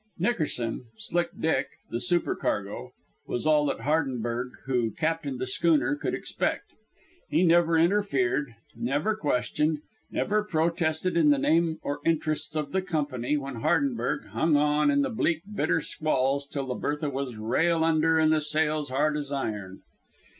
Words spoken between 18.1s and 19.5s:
and the sails hard as